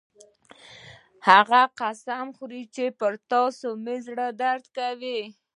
هغه 1.29 1.61
قسم 1.79 2.25
خوري 2.35 2.63
چې 2.75 2.83
پر 2.99 3.13
تاسو 3.31 3.67
مې 3.83 3.95
زړه 4.05 4.27
درد 4.41 4.65
کوي 4.77 5.19